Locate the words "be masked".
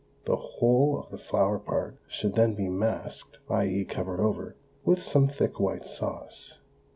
2.55-3.37